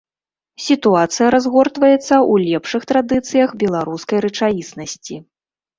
[0.67, 5.25] Сітуацыя разгортваецца ў лепшых традыцыях беларускай рэчаіснасці.